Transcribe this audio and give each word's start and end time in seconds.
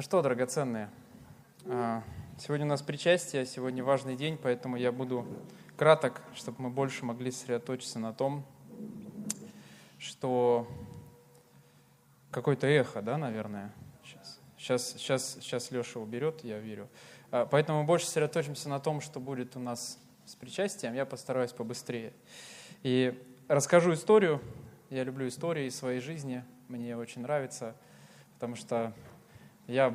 Ну 0.00 0.02
что, 0.02 0.22
драгоценные, 0.22 0.88
а, 1.66 2.02
сегодня 2.38 2.64
у 2.64 2.70
нас 2.70 2.80
причастие, 2.80 3.44
сегодня 3.44 3.84
важный 3.84 4.16
день, 4.16 4.38
поэтому 4.42 4.76
я 4.76 4.92
буду 4.92 5.26
краток, 5.76 6.22
чтобы 6.34 6.62
мы 6.62 6.70
больше 6.70 7.04
могли 7.04 7.30
сосредоточиться 7.30 7.98
на 7.98 8.14
том, 8.14 8.42
что 9.98 10.66
какое-то 12.30 12.66
эхо, 12.66 13.02
да, 13.02 13.18
наверное, 13.18 13.74
сейчас. 14.02 14.40
Сейчас, 14.56 14.92
сейчас, 14.92 15.34
сейчас 15.34 15.70
Леша 15.70 16.00
уберет, 16.00 16.44
я 16.44 16.60
верю. 16.60 16.88
А, 17.30 17.44
поэтому 17.44 17.82
мы 17.82 17.86
больше 17.86 18.06
сосредоточимся 18.06 18.70
на 18.70 18.80
том, 18.80 19.02
что 19.02 19.20
будет 19.20 19.54
у 19.54 19.60
нас 19.60 19.98
с 20.24 20.34
причастием. 20.34 20.94
Я 20.94 21.04
постараюсь 21.04 21.52
побыстрее. 21.52 22.14
И 22.82 23.22
расскажу 23.48 23.92
историю. 23.92 24.40
Я 24.88 25.04
люблю 25.04 25.28
истории 25.28 25.68
своей 25.68 26.00
жизни. 26.00 26.42
Мне 26.68 26.96
очень 26.96 27.20
нравится, 27.20 27.76
потому 28.38 28.56
что 28.56 28.94
я 29.70 29.94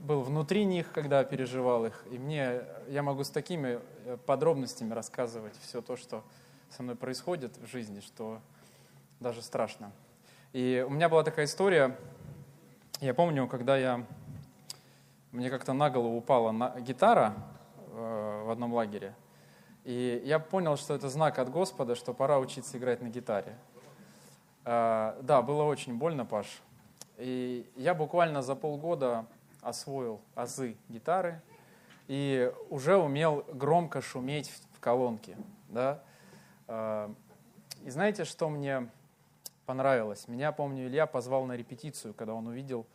был 0.00 0.22
внутри 0.22 0.64
них, 0.64 0.92
когда 0.92 1.22
переживал 1.24 1.84
их, 1.84 2.04
и 2.10 2.18
мне, 2.18 2.62
я 2.88 3.02
могу 3.02 3.22
с 3.22 3.30
такими 3.30 3.78
э, 4.06 4.16
подробностями 4.24 4.94
рассказывать 4.94 5.54
все 5.60 5.82
то, 5.82 5.96
что 5.96 6.24
со 6.70 6.82
мной 6.82 6.96
происходит 6.96 7.58
в 7.58 7.66
жизни, 7.66 8.00
что 8.00 8.40
даже 9.20 9.42
страшно. 9.42 9.92
И 10.54 10.84
у 10.86 10.90
меня 10.90 11.10
была 11.10 11.22
такая 11.22 11.44
история, 11.44 11.98
я 13.00 13.12
помню, 13.12 13.46
когда 13.46 13.76
я, 13.76 14.06
мне 15.32 15.50
как-то 15.50 15.74
на 15.74 15.90
голову 15.90 16.16
упала 16.16 16.50
на, 16.50 16.80
гитара 16.80 17.34
э, 17.92 18.42
в 18.46 18.50
одном 18.50 18.72
лагере, 18.72 19.14
и 19.84 20.22
я 20.24 20.38
понял, 20.38 20.78
что 20.78 20.94
это 20.94 21.10
знак 21.10 21.38
от 21.38 21.50
Господа, 21.50 21.94
что 21.94 22.14
пора 22.14 22.38
учиться 22.38 22.78
играть 22.78 23.02
на 23.02 23.08
гитаре. 23.08 23.58
Э, 24.64 25.20
да, 25.20 25.42
было 25.42 25.64
очень 25.64 25.98
больно, 25.98 26.24
Паш, 26.24 26.62
и 27.20 27.70
я 27.76 27.94
буквально 27.94 28.42
за 28.42 28.54
полгода 28.54 29.26
освоил 29.60 30.20
азы 30.34 30.76
гитары 30.88 31.40
и 32.08 32.52
уже 32.70 32.96
умел 32.96 33.44
громко 33.52 34.00
шуметь 34.00 34.50
в 34.72 34.80
колонке. 34.80 35.36
Да? 35.68 36.02
А, 36.66 37.12
и 37.84 37.90
знаете, 37.90 38.24
что 38.24 38.48
мне 38.48 38.88
понравилось? 39.66 40.28
Меня, 40.28 40.50
помню, 40.50 40.86
Илья 40.86 41.06
позвал 41.06 41.44
на 41.44 41.56
репетицию, 41.56 42.14
когда 42.14 42.34
он 42.34 42.46
увидел, 42.46 42.86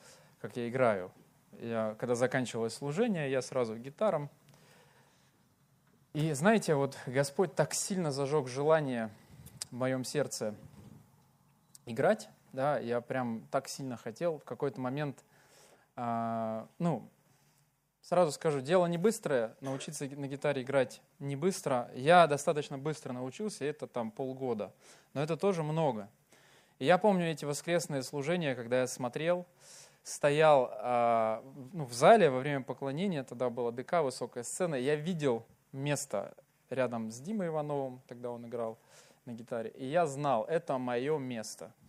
как 0.42 0.58
я 0.58 0.68
играю. 0.68 1.12
Я, 1.60 1.96
когда 2.00 2.16
заканчивалось 2.16 2.74
служение, 2.74 3.32
я 3.32 3.42
сразу 3.42 3.78
гитаром. 3.78 4.30
И 6.14 6.34
знаете, 6.34 6.76
вот 6.76 6.98
Господь 7.06 7.56
так 7.56 7.74
сильно 7.74 8.12
зажег 8.12 8.48
желание 8.48 9.10
в 9.70 9.76
моем 9.76 10.04
сердце 10.04 10.56
играть, 11.86 12.30
да, 12.56 12.80
я 12.80 13.02
прям 13.02 13.48
так 13.52 13.68
сильно 13.68 13.98
хотел. 13.98 14.40
В 14.40 14.44
какой-то 14.44 14.80
момент, 14.80 15.24
а, 15.96 16.68
ну, 16.80 17.08
сразу 18.02 18.32
скажу, 18.32 18.62
дело 18.62 18.88
не 18.88 18.98
быстрое, 18.98 19.56
научиться 19.60 20.06
на 20.06 20.28
гитаре 20.28 20.64
играть 20.64 21.02
не 21.20 21.36
быстро. 21.36 21.92
Я 21.94 22.26
достаточно 22.26 22.78
быстро 22.78 23.14
научился, 23.14 23.66
это 23.66 23.86
там 23.86 24.10
полгода, 24.10 24.74
но 25.14 25.22
это 25.22 25.38
тоже 25.38 25.62
много. 25.62 26.10
И 26.80 26.86
я 26.86 26.98
помню 26.98 27.30
эти 27.30 27.46
воскресные 27.46 28.04
служения, 28.04 28.56
когда 28.56 28.82
я 28.82 28.88
смотрел, 28.88 29.46
стоял 30.04 30.70
а, 30.74 31.44
ну, 31.74 31.86
в 31.86 31.94
зале 31.94 32.30
во 32.30 32.40
время 32.40 32.64
поклонения, 32.64 33.24
тогда 33.24 33.50
была 33.50 33.72
ДК, 33.72 34.02
высокая 34.02 34.44
сцена, 34.44 34.76
я 34.76 34.96
видел 34.96 35.46
место 35.72 36.34
рядом 36.70 37.12
с 37.12 37.20
Димой 37.20 37.48
Ивановым, 37.48 38.02
тогда 38.08 38.32
он 38.32 38.46
играл 38.46 38.78
на 39.26 39.32
гитаре, 39.32 39.72
и 39.72 39.86
я 39.86 40.06
знал, 40.06 40.46
это 40.46 40.78
мое 40.78 41.18
место– 41.18 41.74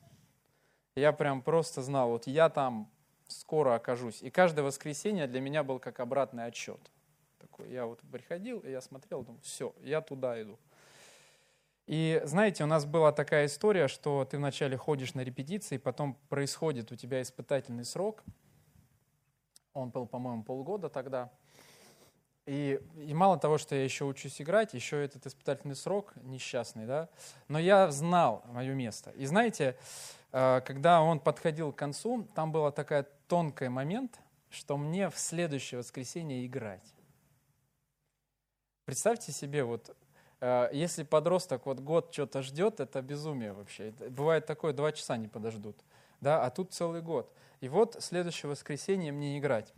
я 0.96 1.12
прям 1.12 1.42
просто 1.42 1.82
знал, 1.82 2.10
вот 2.10 2.26
я 2.26 2.48
там 2.48 2.90
скоро 3.28 3.74
окажусь. 3.74 4.22
И 4.22 4.30
каждое 4.30 4.62
воскресенье 4.62 5.26
для 5.26 5.40
меня 5.40 5.62
был 5.62 5.78
как 5.78 6.00
обратный 6.00 6.46
отчет. 6.46 6.80
Такой, 7.38 7.70
я 7.70 7.86
вот 7.86 8.00
приходил, 8.10 8.60
и 8.60 8.70
я 8.70 8.80
смотрел, 8.80 9.22
думаю, 9.22 9.40
все, 9.42 9.74
я 9.82 10.00
туда 10.00 10.40
иду. 10.40 10.58
И 11.86 12.20
знаете, 12.24 12.64
у 12.64 12.66
нас 12.66 12.84
была 12.84 13.12
такая 13.12 13.46
история, 13.46 13.86
что 13.86 14.24
ты 14.24 14.38
вначале 14.38 14.76
ходишь 14.76 15.14
на 15.14 15.20
репетиции, 15.20 15.76
потом 15.76 16.16
происходит 16.28 16.90
у 16.90 16.96
тебя 16.96 17.22
испытательный 17.22 17.84
срок. 17.84 18.24
Он 19.72 19.90
был, 19.90 20.06
по-моему, 20.06 20.42
полгода 20.42 20.88
тогда. 20.88 21.30
И, 22.46 22.80
и 22.96 23.12
мало 23.12 23.38
того, 23.38 23.58
что 23.58 23.74
я 23.74 23.84
еще 23.84 24.04
учусь 24.04 24.40
играть, 24.40 24.72
еще 24.72 25.04
этот 25.04 25.26
испытательный 25.26 25.74
срок 25.74 26.12
несчастный, 26.22 26.86
да, 26.86 27.08
но 27.48 27.58
я 27.58 27.90
знал 27.90 28.44
мое 28.46 28.72
место. 28.72 29.10
И 29.10 29.26
знаете, 29.26 29.76
когда 30.36 31.00
он 31.00 31.18
подходил 31.18 31.72
к 31.72 31.76
концу, 31.76 32.28
там 32.34 32.52
был 32.52 32.70
такой 32.70 33.04
тонкий 33.26 33.68
момент, 33.68 34.20
что 34.50 34.76
мне 34.76 35.08
в 35.08 35.18
следующее 35.18 35.78
воскресенье 35.78 36.44
играть. 36.44 36.94
Представьте 38.84 39.32
себе, 39.32 39.64
вот 39.64 39.96
э, 40.40 40.68
если 40.72 41.04
подросток 41.04 41.64
вот 41.64 41.80
год 41.80 42.12
что-то 42.12 42.42
ждет, 42.42 42.80
это 42.80 43.00
безумие 43.00 43.54
вообще. 43.54 43.92
Бывает 44.10 44.44
такое, 44.44 44.74
два 44.74 44.92
часа 44.92 45.16
не 45.16 45.26
подождут. 45.26 45.76
Да? 46.20 46.44
А 46.44 46.50
тут 46.50 46.74
целый 46.74 47.00
год. 47.00 47.32
И 47.60 47.68
вот 47.68 47.96
следующее 48.00 48.50
воскресенье 48.50 49.12
мне 49.12 49.38
играть. 49.38 49.72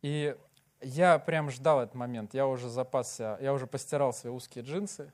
И 0.00 0.36
я 0.80 1.18
прям 1.18 1.50
ждал 1.50 1.80
этот 1.80 1.96
момент. 1.96 2.34
Я 2.34 2.46
уже 2.46 2.70
запасся, 2.70 3.36
я 3.40 3.52
уже 3.52 3.66
постирал 3.66 4.12
свои 4.12 4.32
узкие 4.32 4.64
джинсы, 4.64 5.12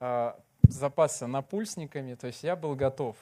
э, 0.00 0.34
запасся 0.68 1.26
напульсниками, 1.26 2.14
то 2.14 2.26
есть 2.26 2.42
я 2.42 2.56
был 2.56 2.74
готов 2.74 3.16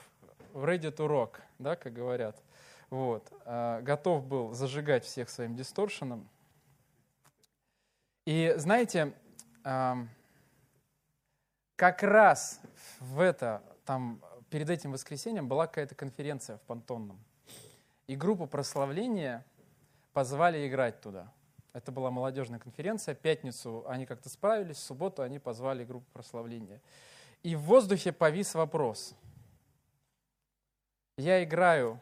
ready 0.53 0.91
to 0.91 1.07
rock, 1.07 1.39
да, 1.59 1.75
как 1.75 1.93
говорят. 1.93 2.41
Вот. 2.89 3.31
А, 3.45 3.81
готов 3.81 4.25
был 4.25 4.53
зажигать 4.53 5.05
всех 5.05 5.29
своим 5.29 5.55
дисторшеном. 5.55 6.29
И 8.25 8.53
знаете, 8.57 9.13
как 11.75 12.03
раз 12.03 12.59
в 12.99 13.19
это, 13.19 13.63
там, 13.85 14.21
перед 14.49 14.69
этим 14.69 14.91
воскресеньем 14.91 15.47
была 15.47 15.67
какая-то 15.67 15.95
конференция 15.95 16.57
в 16.57 16.61
Пантонном. 16.61 17.19
И 18.07 18.15
группу 18.15 18.45
прославления 18.45 19.45
позвали 20.13 20.67
играть 20.67 21.01
туда. 21.01 21.31
Это 21.73 21.91
была 21.91 22.11
молодежная 22.11 22.59
конференция. 22.59 23.15
Пятницу 23.15 23.85
они 23.87 24.05
как-то 24.05 24.29
справились, 24.29 24.77
в 24.77 24.81
субботу 24.81 25.23
они 25.23 25.39
позвали 25.39 25.83
группу 25.83 26.05
прославления. 26.13 26.81
И 27.41 27.55
в 27.55 27.61
воздухе 27.61 28.11
повис 28.11 28.53
вопрос– 28.53 29.15
я 31.21 31.43
играю 31.43 32.01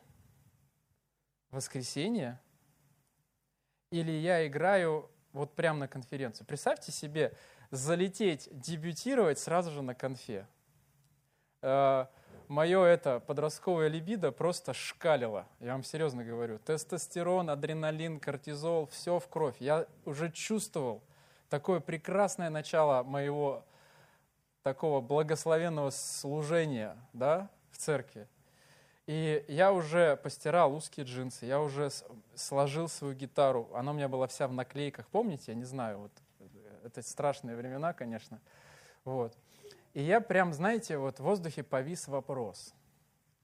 воскресенье 1.51 2.39
или 3.91 4.11
я 4.11 4.47
играю 4.47 5.09
вот 5.33 5.55
прямо 5.55 5.79
на 5.79 5.87
конференцию. 5.87 6.47
Представьте 6.47 6.91
себе 6.91 7.33
залететь, 7.71 8.47
дебютировать 8.51 9.39
сразу 9.39 9.71
же 9.71 9.81
на 9.81 9.93
конфе. 9.93 10.47
Э, 11.61 12.05
Мое 12.49 12.83
это 12.83 13.19
подростковое 13.19 13.89
либидо 13.89 14.31
просто 14.31 14.73
шкалило, 14.73 15.45
я 15.59 15.73
вам 15.73 15.83
серьезно 15.83 16.23
говорю. 16.23 16.57
Тестостерон, 16.57 17.47
адреналин, 17.47 18.19
кортизол, 18.19 18.87
все 18.87 19.19
в 19.19 19.27
кровь. 19.27 19.55
Я 19.59 19.85
уже 20.03 20.31
чувствовал 20.31 21.03
такое 21.47 21.79
прекрасное 21.79 22.49
начало 22.49 23.03
моего 23.03 23.63
такого 24.63 24.99
благословенного 24.99 25.91
служения 25.91 26.97
да, 27.13 27.51
в 27.69 27.77
церкви. 27.77 28.27
И 29.09 29.43
я 29.47 29.73
уже 29.73 30.17
постирал 30.17 30.75
узкие 30.75 31.03
джинсы, 31.03 31.47
я 31.47 31.59
уже 31.59 31.89
сложил 32.35 32.87
свою 32.87 33.15
гитару. 33.15 33.67
Она 33.73 33.89
у 33.89 33.95
меня 33.95 34.07
была 34.07 34.27
вся 34.27 34.47
в 34.47 34.53
наклейках, 34.53 35.07
помните? 35.07 35.45
Я 35.47 35.55
не 35.55 35.63
знаю, 35.63 35.97
вот 35.97 36.11
это 36.83 37.01
страшные 37.01 37.55
времена, 37.55 37.91
конечно. 37.91 38.39
Вот. 39.05 39.35
И 39.95 40.03
я 40.03 40.21
прям, 40.21 40.53
знаете, 40.53 40.99
вот 40.99 41.19
в 41.19 41.23
воздухе 41.23 41.63
повис 41.63 42.07
вопрос. 42.07 42.75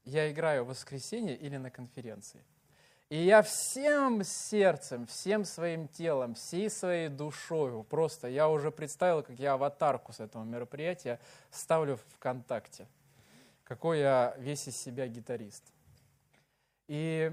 Я 0.04 0.30
играю 0.30 0.62
в 0.62 0.68
воскресенье 0.68 1.34
или 1.34 1.56
на 1.56 1.72
конференции? 1.72 2.44
И 3.08 3.16
я 3.24 3.42
всем 3.42 4.22
сердцем, 4.22 5.08
всем 5.08 5.44
своим 5.44 5.88
телом, 5.88 6.36
всей 6.36 6.70
своей 6.70 7.08
душой, 7.08 7.82
просто 7.82 8.28
я 8.28 8.48
уже 8.48 8.70
представил, 8.70 9.24
как 9.24 9.36
я 9.40 9.54
аватарку 9.54 10.12
с 10.12 10.20
этого 10.20 10.44
мероприятия 10.44 11.18
ставлю 11.50 11.98
ВКонтакте 12.14 12.86
какой 13.66 13.98
я 13.98 14.34
весь 14.38 14.68
из 14.68 14.76
себя 14.76 15.08
гитарист. 15.08 15.64
И 16.88 17.32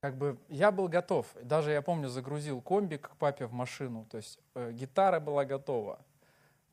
как 0.00 0.16
бы 0.16 0.38
я 0.48 0.70
был 0.70 0.88
готов. 0.88 1.26
Даже 1.42 1.72
я 1.72 1.82
помню, 1.82 2.08
загрузил 2.08 2.60
комбик 2.60 3.10
к 3.10 3.16
папе 3.16 3.46
в 3.46 3.52
машину. 3.52 4.06
То 4.10 4.18
есть 4.18 4.38
э, 4.54 4.70
гитара 4.72 5.18
была 5.18 5.44
готова. 5.44 5.98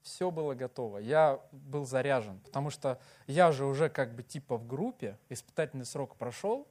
Все 0.04 0.30
было 0.30 0.54
готово. 0.54 1.00
Я 1.00 1.40
был 1.52 1.86
заряжен. 1.86 2.40
Потому 2.46 2.70
что 2.70 3.00
я 3.26 3.52
же 3.52 3.66
уже 3.66 3.90
как 3.90 4.14
бы 4.14 4.22
типа 4.22 4.58
в 4.58 4.68
группе. 4.68 5.18
Испытательный 5.30 5.86
срок 5.86 6.16
прошел. 6.18 6.68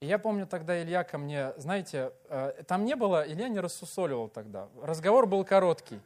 И 0.00 0.06
я 0.06 0.18
помню 0.18 0.46
тогда 0.46 0.82
Илья 0.82 1.04
ко 1.04 1.18
мне, 1.18 1.52
знаете, 1.58 2.12
э, 2.30 2.62
там 2.66 2.86
не 2.86 2.96
было, 2.96 3.26
Илья 3.30 3.48
не 3.48 3.60
рассусоливал 3.60 4.28
тогда. 4.28 4.68
Разговор 4.82 5.26
был 5.26 5.44
короткий. 5.44 6.00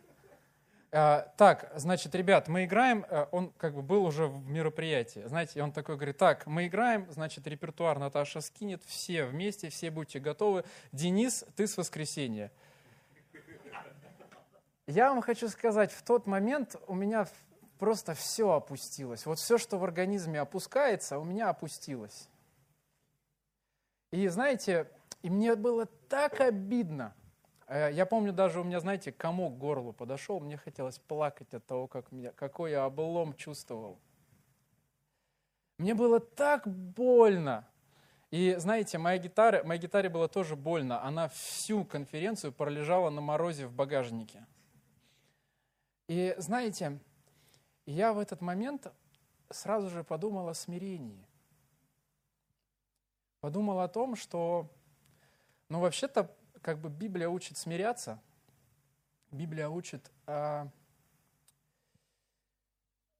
А, 0.91 1.33
так, 1.37 1.71
значит, 1.77 2.15
ребят, 2.15 2.49
мы 2.49 2.65
играем, 2.65 3.05
э, 3.11 3.27
он 3.31 3.51
как 3.59 3.75
бы 3.75 3.83
был 3.83 4.05
уже 4.05 4.27
в 4.27 4.49
мероприятии, 4.49 5.23
знаете, 5.27 5.63
он 5.63 5.71
такой 5.71 5.97
говорит, 5.97 6.17
так, 6.17 6.47
мы 6.47 6.67
играем, 6.67 7.07
значит, 7.11 7.47
репертуар 7.47 7.99
Наташа 7.99 8.41
скинет, 8.41 8.83
все 8.85 9.27
вместе, 9.27 9.69
все 9.69 9.91
будьте 9.91 10.19
готовы. 10.19 10.65
Денис, 10.93 11.45
ты 11.57 11.67
с 11.67 11.77
воскресенья. 11.77 12.51
Я 14.87 15.11
вам 15.11 15.21
хочу 15.21 15.51
сказать, 15.51 15.93
в 15.93 16.03
тот 16.03 16.27
момент 16.27 16.77
у 16.87 16.95
меня 16.95 17.29
просто 17.79 18.15
все 18.15 18.53
опустилось. 18.53 19.27
Вот 19.27 19.39
все, 19.39 19.59
что 19.59 19.77
в 19.77 19.85
организме 19.85 20.41
опускается, 20.41 21.19
у 21.19 21.25
меня 21.25 21.51
опустилось. 21.51 22.31
И 24.11 24.27
знаете, 24.29 24.89
и 25.21 25.29
мне 25.29 25.55
было 25.55 25.85
так 26.09 26.41
обидно. 26.41 27.15
Э, 27.69 27.91
я 27.93 28.07
помню, 28.07 28.33
даже 28.33 28.61
у 28.61 28.65
меня, 28.65 28.81
знаете, 28.81 29.13
комок 29.13 29.55
к 29.55 29.59
горлу 29.59 29.93
подошел, 29.93 30.41
мне 30.41 30.57
хотелось 30.57 30.99
плакать 30.99 31.53
от 31.55 31.65
того, 31.67 31.87
как 31.87 32.11
меня, 32.11 32.33
какой 32.33 32.73
я 32.73 32.85
облом 32.85 33.35
чувствовал. 33.35 33.99
Мне 35.77 35.95
было 35.95 36.19
так 36.19 36.67
больно. 36.67 37.69
И 38.31 38.57
знаете, 38.59 38.99
моя 38.99 39.19
гитара, 39.19 39.63
моей 39.65 39.81
гитаре 39.81 40.09
было 40.09 40.29
тоже 40.29 40.57
больно. 40.57 41.03
Она 41.03 41.29
всю 41.29 41.85
конференцию 41.85 42.53
пролежала 42.53 43.11
на 43.11 43.21
морозе 43.21 43.67
в 43.67 43.73
багажнике. 43.73 44.45
И 46.09 46.35
знаете, 46.39 46.99
я 47.87 48.13
в 48.13 48.19
этот 48.19 48.41
момент 48.41 48.89
сразу 49.51 49.89
же 49.89 50.05
подумал 50.05 50.49
о 50.49 50.55
смирении. 50.55 51.27
Подумал 53.41 53.81
о 53.81 53.89
том, 53.89 54.17
что, 54.17 54.69
ну, 55.69 55.81
вообще-то, 55.81 56.35
как 56.63 56.79
бы 56.79 56.89
Библия 56.89 57.29
учит 57.29 57.57
смиряться, 57.57 58.21
Библия 59.31 59.69
учит 59.69 60.11
а, 60.27 60.69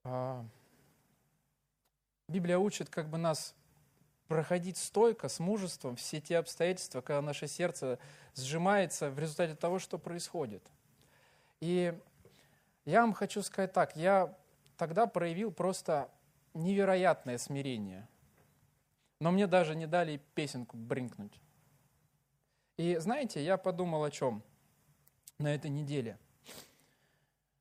а, 0.05 0.45
Библия 2.29 2.59
учит 2.59 2.91
как 2.91 3.09
бы 3.09 3.19
нас 3.19 3.55
проходить 4.27 4.77
стойко, 4.77 5.29
с 5.29 5.39
мужеством 5.39 5.97
все 5.97 6.21
те 6.21 6.39
обстоятельства, 6.39 7.01
когда 7.01 7.23
наше 7.23 7.49
сердце 7.49 7.99
сжимается 8.35 9.11
в 9.11 9.19
результате 9.19 9.55
того, 9.55 9.79
что 9.79 9.99
происходит. 9.99 10.63
И 11.61 11.99
я 12.85 13.01
вам 13.01 13.15
хочу 13.15 13.43
сказать 13.43 13.73
так, 13.73 13.97
я 13.97 14.37
тогда 14.77 15.07
проявил 15.07 15.51
просто 15.51 16.11
невероятное 16.55 17.39
смирение. 17.39 18.07
Но 19.21 19.31
мне 19.31 19.47
даже 19.47 19.75
не 19.75 19.87
дали 19.87 20.21
песенку 20.35 20.77
бринкнуть. 20.77 21.41
И 22.79 22.97
знаете, 22.97 23.45
я 23.45 23.59
подумал 23.59 24.05
о 24.05 24.11
чем 24.11 24.43
на 25.39 25.53
этой 25.55 25.69
неделе. 25.69 26.17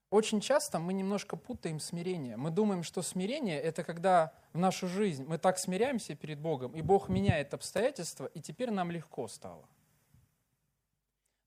Очень 0.09 0.39
часто 0.39 0.79
мы 0.79 0.93
немножко 0.93 1.35
путаем 1.35 1.79
смирение. 1.81 2.37
Мы 2.37 2.49
думаем, 2.49 2.83
что 2.83 3.01
смирение– 3.01 3.59
это 3.61 3.83
когда 3.83 4.31
в 4.53 4.57
нашу 4.57 4.87
жизнь 4.87 5.25
мы 5.25 5.37
так 5.37 5.59
смиряемся 5.59 6.15
перед 6.15 6.39
Богом, 6.39 6.73
и 6.75 6.81
Бог 6.81 7.09
меняет 7.09 7.53
обстоятельства, 7.53 8.27
и 8.27 8.39
теперь 8.39 8.71
нам 8.71 8.89
легко 8.89 9.27
стало. 9.27 9.67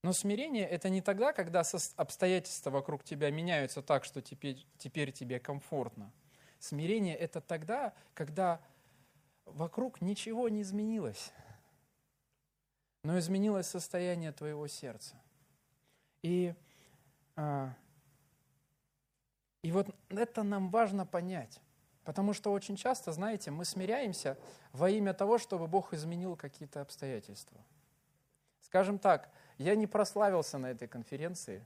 Но 0.03 0.13
смирение– 0.13 0.67
это 0.69 0.89
не 0.89 1.01
тогда, 1.01 1.31
когда 1.31 1.63
обстоятельства 1.95 2.71
вокруг 2.71 3.03
тебя 3.03 3.31
меняются 3.31 3.81
так, 3.81 4.03
что 4.03 4.21
теперь, 4.21 4.63
теперь 4.77 5.11
тебе 5.11 5.39
комфортно. 5.39 6.11
Смирение– 6.59 7.15
это 7.17 7.39
тогда, 7.39 7.93
когда 8.13 8.61
вокруг 9.45 10.01
ничего 10.01 10.49
не 10.49 10.61
изменилось, 10.61 11.31
но 13.03 13.17
изменилось 13.17 13.67
состояние 13.67 14.31
твоего 14.31 14.67
сердца. 14.67 15.15
И, 16.21 16.53
а, 17.35 17.73
и 19.63 19.71
вот 19.71 19.95
это 20.09 20.43
нам 20.43 20.69
важно 20.69 21.05
понять. 21.05 21.59
Потому 22.03 22.33
что 22.33 22.51
очень 22.51 22.75
часто, 22.75 23.11
знаете, 23.11 23.51
мы 23.51 23.63
смиряемся 23.63 24.37
во 24.71 24.89
имя 24.89 25.13
того, 25.13 25.37
чтобы 25.37 25.67
Бог 25.67 25.93
изменил 25.93 26.35
какие-то 26.35 26.81
обстоятельства. 26.81 27.57
Скажем 28.61 28.97
так, 28.97 29.29
я 29.57 29.75
не 29.75 29.85
прославился 29.85 30.57
на 30.57 30.71
этой 30.71 30.87
конференции, 30.87 31.65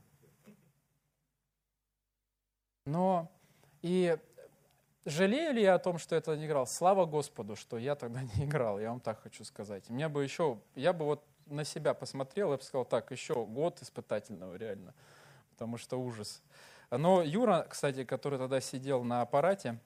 но 2.84 3.30
и 3.82 4.18
жалею 5.06 5.54
ли 5.54 5.62
я 5.62 5.74
о 5.74 5.78
том, 5.78 5.98
что 5.98 6.14
я 6.14 6.20
тогда 6.20 6.38
не 6.38 6.46
играл? 6.46 6.66
Слава 6.66 7.06
Господу, 7.06 7.56
что 7.56 7.78
я 7.78 7.94
тогда 7.94 8.22
не 8.36 8.44
играл, 8.44 8.78
я 8.78 8.90
вам 8.90 9.00
так 9.00 9.22
хочу 9.22 9.44
сказать. 9.44 9.88
Мне 9.88 10.08
бы 10.08 10.22
еще, 10.22 10.58
я 10.74 10.92
бы 10.92 11.04
вот 11.04 11.24
на 11.46 11.64
себя 11.64 11.94
посмотрел, 11.94 12.50
я 12.50 12.58
бы 12.58 12.62
сказал, 12.62 12.84
так, 12.84 13.10
еще 13.12 13.46
год 13.46 13.80
испытательного 13.80 14.56
реально, 14.56 14.94
потому 15.50 15.78
что 15.78 16.00
ужас. 16.00 16.42
Но 16.90 17.22
Юра, 17.22 17.66
кстати, 17.68 18.04
который 18.04 18.38
тогда 18.38 18.60
сидел 18.60 19.04
на 19.04 19.22
аппарате, 19.22 19.78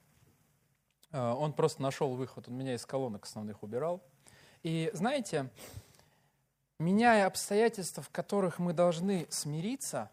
э, 1.11 1.19
он 1.19 1.53
просто 1.53 1.81
нашел 1.81 2.13
выход, 2.13 2.47
он 2.47 2.55
меня 2.55 2.73
из 2.73 2.85
колонок 2.85 3.25
основных 3.25 3.63
убирал. 3.63 4.03
И 4.63 4.91
знаете, 4.93 5.49
меняя 6.79 7.27
обстоятельства, 7.27 8.03
в 8.03 8.09
которых 8.09 8.59
мы 8.59 8.73
должны 8.73 9.27
смириться, 9.29 10.11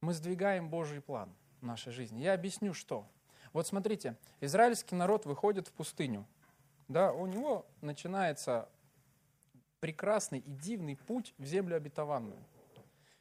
мы 0.00 0.12
сдвигаем 0.12 0.68
Божий 0.68 1.00
план 1.00 1.34
в 1.60 1.64
нашей 1.64 1.92
жизни. 1.92 2.20
Я 2.20 2.34
объясню, 2.34 2.74
что. 2.74 3.06
Вот 3.52 3.66
смотрите, 3.66 4.16
израильский 4.40 4.94
народ 4.94 5.26
выходит 5.26 5.68
в 5.68 5.72
пустыню. 5.72 6.26
Да, 6.88 7.12
у 7.12 7.26
него 7.26 7.66
начинается 7.80 8.68
прекрасный 9.80 10.38
и 10.38 10.50
дивный 10.50 10.96
путь 10.96 11.34
в 11.38 11.44
землю 11.44 11.76
обетованную, 11.76 12.42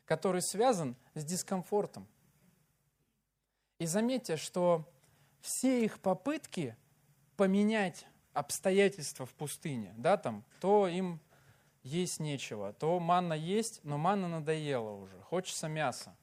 который 0.06 0.42
связан 0.42 0.95
с 1.13 1.24
дискомфортом. 1.24 2.07
И 3.80 3.86
заметьте, 3.86 4.38
что 4.38 4.88
все 5.42 5.83
их 5.83 6.00
попытки 6.00 6.75
поменять 7.36 8.07
обстоятельства 8.33 9.25
в 9.25 9.33
пустыне, 9.33 9.94
да, 9.98 10.18
там, 10.18 10.44
то 10.60 10.88
им 10.88 11.19
есть 11.83 12.19
нечего, 12.19 12.74
то 12.74 13.00
манна 13.00 13.33
есть, 13.33 13.80
но 13.83 13.98
манна 13.98 14.28
надоела 14.28 14.92
уже. 14.92 15.19
Хочется 15.21 15.68
мяса, 15.68 16.16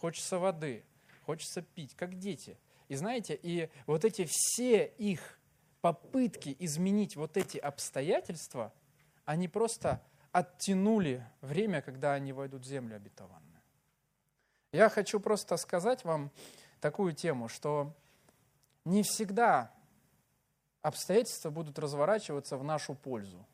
хочется 0.00 0.38
воды, 0.38 0.84
хочется 1.26 1.62
пить, 1.62 1.94
как 1.94 2.18
дети. 2.18 2.58
И 2.94 2.96
знаете, 2.96 3.36
и 3.42 3.68
вот 3.86 4.04
эти 4.04 4.24
все 4.24 4.84
их 4.86 5.40
попытки 5.80 6.54
изменить 6.60 7.16
вот 7.16 7.36
эти 7.36 7.58
обстоятельства, 7.58 8.72
они 9.24 9.48
просто 9.48 10.00
оттянули 10.30 11.26
время, 11.40 11.82
когда 11.82 12.12
они 12.14 12.32
войдут 12.32 12.62
в 12.62 12.68
землю 12.68 12.94
обетованную. 12.94 13.60
Я 14.70 14.88
хочу 14.88 15.18
просто 15.18 15.56
сказать 15.56 16.04
вам 16.04 16.30
такую 16.80 17.14
тему, 17.14 17.48
что 17.48 17.92
не 18.84 19.02
всегда 19.02 19.72
обстоятельства 20.80 21.50
будут 21.50 21.80
разворачиваться 21.80 22.56
в 22.56 22.62
нашу 22.62 22.94
пользу. 22.94 23.44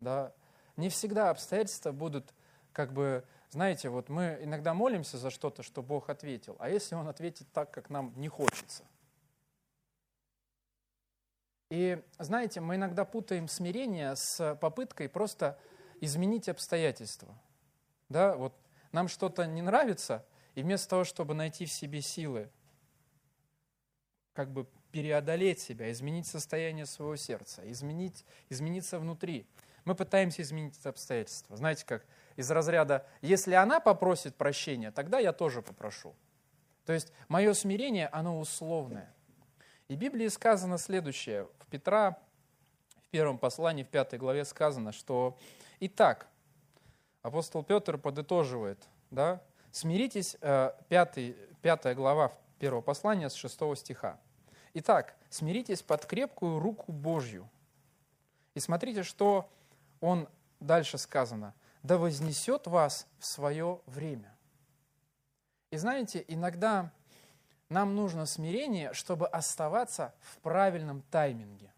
Да? 0.00 0.32
Не 0.76 0.88
всегда 0.88 1.30
обстоятельства 1.30 1.92
будут 1.92 2.34
как 2.72 2.92
бы, 2.92 3.24
знаете, 3.50 3.88
вот 3.88 4.08
мы 4.08 4.38
иногда 4.42 4.74
молимся 4.74 5.18
за 5.18 5.30
что-то, 5.30 5.62
что 5.62 5.82
Бог 5.82 6.10
ответил, 6.10 6.56
а 6.58 6.68
если 6.68 6.94
Он 6.94 7.08
ответит 7.08 7.46
так, 7.52 7.70
как 7.70 7.90
нам 7.90 8.12
не 8.16 8.28
хочется? 8.28 8.84
И 11.70 12.02
знаете, 12.18 12.60
мы 12.60 12.76
иногда 12.76 13.04
путаем 13.04 13.48
смирение 13.48 14.14
с 14.14 14.56
попыткой 14.60 15.08
просто 15.08 15.58
изменить 16.00 16.48
обстоятельства. 16.48 17.36
Да, 18.08 18.36
вот 18.36 18.54
нам 18.92 19.08
что-то 19.08 19.46
не 19.46 19.62
нравится, 19.62 20.24
и 20.54 20.62
вместо 20.62 20.90
того, 20.90 21.04
чтобы 21.04 21.34
найти 21.34 21.66
в 21.66 21.72
себе 21.72 22.00
силы, 22.00 22.50
как 24.32 24.52
бы 24.52 24.66
преодолеть 24.92 25.60
себя, 25.60 25.90
изменить 25.90 26.26
состояние 26.26 26.86
своего 26.86 27.16
сердца, 27.16 27.68
изменить, 27.70 28.24
измениться 28.48 28.98
внутри, 28.98 29.46
мы 29.84 29.94
пытаемся 29.94 30.42
изменить 30.42 30.78
это 30.78 30.90
обстоятельство. 30.90 31.56
Знаете, 31.56 31.84
как 31.84 32.06
из 32.36 32.50
разряда, 32.50 33.06
если 33.22 33.54
она 33.54 33.80
попросит 33.80 34.36
прощения, 34.36 34.90
тогда 34.90 35.18
я 35.18 35.32
тоже 35.32 35.62
попрошу. 35.62 36.14
То 36.84 36.92
есть 36.92 37.12
мое 37.28 37.52
смирение, 37.54 38.08
оно 38.08 38.38
условное. 38.38 39.12
И 39.88 39.96
в 39.96 39.98
Библии 39.98 40.28
сказано 40.28 40.78
следующее. 40.78 41.48
В 41.58 41.66
Петра, 41.66 42.18
в 43.02 43.08
первом 43.08 43.38
послании, 43.38 43.82
в 43.82 43.88
пятой 43.88 44.18
главе 44.18 44.44
сказано, 44.44 44.92
что 44.92 45.36
«Итак, 45.80 46.28
апостол 47.22 47.64
Петр 47.64 47.98
подытоживает, 47.98 48.84
да, 49.10 49.42
смиритесь, 49.72 50.36
э, 50.40 50.72
пятый, 50.88 51.36
пятая 51.62 51.94
глава 51.94 52.32
первого 52.58 52.82
послания 52.82 53.28
с 53.28 53.34
шестого 53.34 53.76
стиха. 53.76 54.18
Итак, 54.74 55.16
смиритесь 55.30 55.82
под 55.82 56.06
крепкую 56.06 56.60
руку 56.60 56.92
Божью. 56.92 57.48
И 58.54 58.60
смотрите, 58.60 59.02
что 59.02 59.50
он 60.00 60.28
дальше 60.60 60.98
сказано, 60.98 61.54
да 61.86 61.98
вознесет 61.98 62.66
вас 62.66 63.06
в 63.18 63.26
свое 63.26 63.80
время. 63.86 64.36
И 65.70 65.76
знаете, 65.76 66.24
иногда 66.26 66.92
нам 67.68 67.94
нужно 67.94 68.26
смирение, 68.26 68.92
чтобы 68.92 69.28
оставаться 69.28 70.14
в 70.20 70.38
правильном 70.38 71.02
тайминге. 71.02 71.72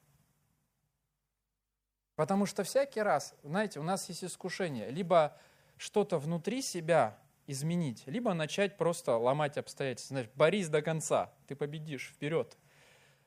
Потому 2.17 2.47
что 2.47 2.65
всякий 2.65 3.01
раз, 3.01 3.35
знаете, 3.43 3.81
у 3.81 3.83
нас 3.83 4.09
есть 4.09 4.25
искушение, 4.25 4.91
либо 4.91 5.37
что-то 5.77 6.19
внутри 6.19 6.63
себя 6.63 7.19
изменить, 7.47 8.03
либо 8.07 8.35
начать 8.35 8.77
просто 8.77 9.17
ломать 9.17 9.57
обстоятельства. 9.57 10.15
Знаешь, 10.15 10.31
борись 10.35 10.69
до 10.69 10.83
конца, 10.83 11.33
ты 11.47 11.55
победишь, 11.55 12.13
вперед. 12.15 12.57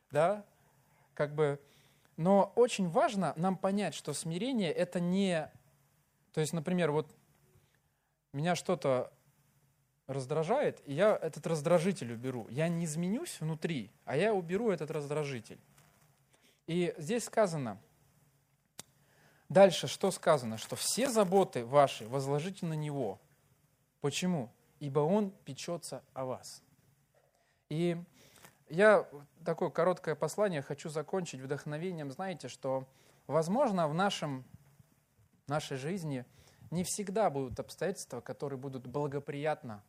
Да? 0.09 0.45
Как 1.13 1.33
бы, 1.33 1.61
но 2.17 2.51
очень 2.55 2.89
важно 2.89 3.33
нам 3.35 3.55
понять, 3.55 3.93
что 3.93 4.13
смирение 4.13 4.71
это 4.71 4.99
не... 4.99 5.49
То 6.33 6.41
есть, 6.41 6.53
например, 6.53 6.91
вот 6.91 7.13
меня 8.33 8.55
что-то 8.55 9.11
раздражает, 10.07 10.81
и 10.85 10.93
я 10.93 11.15
этот 11.15 11.47
раздражитель 11.47 12.13
уберу. 12.13 12.47
Я 12.49 12.67
не 12.67 12.85
изменюсь 12.85 13.39
внутри, 13.39 13.91
а 14.05 14.15
я 14.15 14.33
уберу 14.33 14.71
этот 14.71 14.91
раздражитель. 14.91 15.59
И 16.67 16.93
здесь 16.97 17.25
сказано, 17.25 17.81
дальше 19.49 19.87
что 19.87 20.11
сказано? 20.11 20.57
Что 20.57 20.75
все 20.75 21.09
заботы 21.09 21.65
ваши 21.65 22.07
возложите 22.07 22.65
на 22.65 22.73
Него. 22.73 23.19
Почему? 24.01 24.51
Ибо 24.79 24.99
Он 24.99 25.31
печется 25.31 26.03
о 26.13 26.25
вас. 26.25 26.63
И 27.69 27.97
я 28.69 29.07
такое 29.43 29.69
короткое 29.69 30.15
послание 30.15 30.61
хочу 30.61 30.89
закончить 30.89 31.41
вдохновением. 31.41 32.11
Знаете, 32.11 32.47
что, 32.47 32.87
возможно, 33.27 33.87
в 33.87 33.93
нашем, 33.93 34.45
нашей 35.51 35.77
жизни 35.77 36.25
не 36.71 36.83
всегда 36.83 37.29
будут 37.29 37.59
обстоятельства, 37.59 38.21
которые 38.21 38.57
будут 38.57 38.87
благоприятно, 38.87 39.83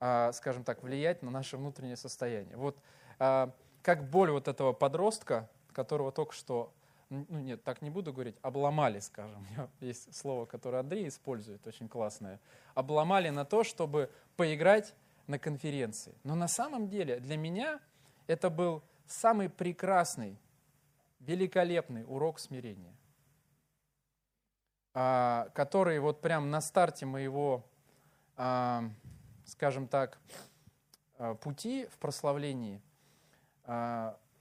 а, 0.00 0.32
скажем 0.32 0.64
так, 0.64 0.82
влиять 0.82 1.22
на 1.22 1.30
наше 1.30 1.56
внутреннее 1.56 1.96
состояние. 1.96 2.56
Вот 2.56 2.76
а, 3.18 3.54
как 3.82 4.08
боль 4.08 4.30
вот 4.30 4.48
этого 4.48 4.72
подростка, 4.72 5.48
которого 5.72 6.10
только 6.10 6.32
что 6.32 6.72
ну 7.10 7.40
нет, 7.40 7.62
так 7.62 7.82
не 7.82 7.90
буду 7.90 8.12
говорить, 8.12 8.36
обломали, 8.40 8.98
скажем. 9.00 9.46
Есть 9.80 10.14
слово, 10.14 10.46
которое 10.46 10.78
Андрей 10.78 11.08
использует, 11.08 11.66
очень 11.66 11.88
классное. 11.88 12.40
Обломали 12.74 13.28
на 13.28 13.44
то, 13.44 13.64
чтобы 13.64 14.10
поиграть 14.36 14.94
на 15.26 15.38
конференции. 15.38 16.14
Но 16.24 16.34
на 16.34 16.48
самом 16.48 16.88
деле 16.88 17.20
для 17.20 17.36
меня 17.36 17.80
это 18.26 18.48
был 18.48 18.82
самый 19.06 19.50
прекрасный, 19.50 20.38
великолепный 21.20 22.04
урок 22.06 22.40
смирения, 22.40 22.94
а, 24.94 25.48
который 25.54 25.98
вот 26.00 26.20
прям 26.20 26.50
на 26.50 26.60
старте 26.60 27.06
моего, 27.06 27.64
а, 28.36 28.84
скажем 29.46 29.88
так, 29.88 30.18
а, 31.18 31.34
пути 31.34 31.86
в 31.86 31.98
прославлении 31.98 32.80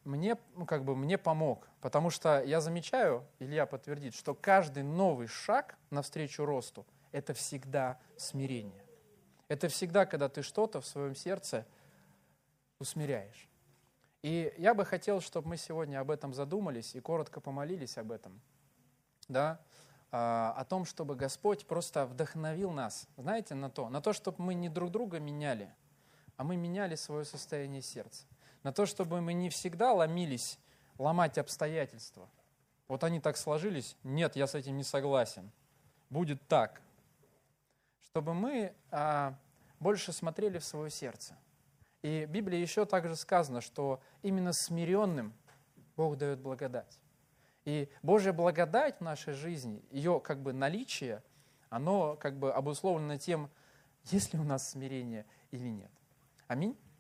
мне, 0.04 0.38
ну, 0.56 0.66
как 0.66 0.84
бы, 0.84 0.96
мне 0.96 1.18
помог. 1.18 1.68
Потому 1.80 2.10
что 2.10 2.44
я 2.44 2.62
замечаю, 2.62 3.26
Илья 3.40 3.66
подтвердит, 3.66 4.16
что 4.16 4.34
каждый 4.34 4.84
новый 4.84 5.28
шаг 5.28 5.78
навстречу 5.90 6.46
росту– 6.46 6.86
это 7.12 7.34
всегда 7.34 8.00
смирение. 8.18 8.84
Это 9.48 9.68
всегда, 9.68 10.06
когда 10.06 10.30
ты 10.30 10.42
что-то 10.42 10.82
в 10.82 10.88
своем 10.88 11.16
сердце 11.16 11.66
усмиряешь. 12.80 13.48
И 14.24 14.54
я 14.58 14.74
бы 14.74 14.86
хотел, 14.86 15.20
чтобы 15.20 15.50
мы 15.50 15.58
сегодня 15.58 16.00
об 16.00 16.12
этом 16.12 16.34
задумались 16.34 16.96
и 16.96 17.00
коротко 17.00 17.42
помолились 17.42 17.98
об 17.98 18.12
этом. 18.12 18.40
Да? 19.28 19.60
А, 20.12 20.54
о 20.58 20.66
том, 20.66 20.86
чтобы 20.86 21.16
Господь 21.16 21.66
просто 21.66 22.06
вдохновил 22.06 22.72
нас, 22.72 23.08
знаете, 23.18 23.56
на 23.56 23.70
то, 23.70 23.90
на 23.90 24.02
то, 24.02 24.12
чтобы 24.12 24.44
мы 24.44 24.54
не 24.54 24.68
друг 24.68 24.92
друга 24.92 25.20
меняли, 25.20 25.74
а 26.36 26.44
мы 26.44 26.58
меняли 26.58 26.96
свое 26.96 27.24
состояние 27.24 27.82
сердца 27.82 28.26
на 28.64 28.72
то, 28.72 28.86
чтобы 28.86 29.22
мы 29.22 29.34
не 29.34 29.50
всегда 29.50 29.94
ломились 29.94 30.60
ломать 30.98 31.38
обстоятельства. 31.38 32.30
Вот 32.88 33.04
они 33.04 33.20
так 33.20 33.38
сложились, 33.38 33.96
нет, 34.04 34.36
я 34.36 34.48
с 34.48 34.56
этим 34.56 34.78
не 34.78 34.84
согласен, 34.84 35.50
будет 36.10 36.46
так. 36.48 36.82
Чтобы 38.02 38.34
мы 38.34 38.74
а, 38.92 39.34
больше 39.80 40.12
смотрели 40.12 40.58
в 40.58 40.66
свое 40.66 40.92
сердце. 40.92 41.38
И 42.02 42.26
в 42.28 42.32
Библии 42.32 42.58
еще 42.58 42.86
также 42.86 43.16
сказано, 43.16 43.62
что 43.62 44.02
именно 44.22 44.52
смиренным 44.52 45.34
Бог 45.96 46.18
дает 46.18 46.40
благодать. 46.40 47.00
И 47.72 47.88
Божья 48.04 48.34
благодать 48.34 48.98
в 48.98 49.02
нашей 49.02 49.34
жизни, 49.34 49.82
ее 49.92 50.20
как 50.20 50.42
бы 50.42 50.52
наличие, 50.52 51.24
оно 51.70 52.18
как 52.18 52.38
бы 52.38 52.52
обусловлено 52.52 53.18
тем, 53.18 53.50
есть 54.08 54.34
ли 54.34 54.40
у 54.40 54.44
нас 54.44 54.72
смирение 54.72 55.26
или 55.52 55.70
нет. 55.70 55.90
Аминь. 56.48 56.76